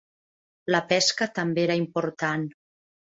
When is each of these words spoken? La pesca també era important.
La 0.75 0.79
pesca 0.91 1.27
també 1.35 1.65
era 1.65 1.75
important. 1.83 2.47